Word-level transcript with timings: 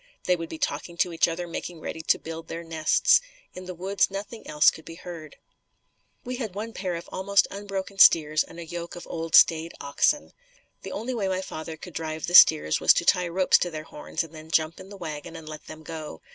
They 0.23 0.35
would 0.35 0.49
be 0.49 0.57
talking 0.57 0.97
to 0.97 1.13
each 1.13 1.27
other, 1.27 1.47
making 1.47 1.79
ready 1.79 2.01
to 2.01 2.17
build 2.17 2.47
their 2.47 2.63
nests. 2.63 3.21
In 3.53 3.65
the 3.67 3.75
woods, 3.75 4.09
nothing 4.09 4.47
else 4.47 4.71
could 4.71 4.83
be 4.83 4.95
heard. 4.95 5.35
We 6.23 6.37
had 6.37 6.55
one 6.55 6.69
wild 6.69 6.75
pair 6.77 6.95
of 6.95 7.07
almost 7.11 7.47
unbroken 7.51 7.99
steers 7.99 8.43
and 8.43 8.57
a 8.57 8.65
yoke 8.65 8.95
of 8.95 9.05
old 9.05 9.35
staid 9.35 9.75
oxen. 9.79 10.33
The 10.81 10.91
only 10.91 11.13
way 11.13 11.39
father 11.43 11.77
could 11.77 11.93
drive 11.93 12.25
the 12.25 12.33
steers 12.33 12.79
was 12.79 12.93
to 12.95 13.05
tie 13.05 13.27
ropes 13.27 13.59
to 13.59 13.69
their 13.69 13.83
horns 13.83 14.23
and 14.23 14.33
then 14.33 14.49
jump 14.49 14.79
in 14.79 14.89
the 14.89 14.97
wagon 14.97 15.35
and 15.35 15.47
let 15.47 15.67
them 15.67 15.83
go. 15.83 16.23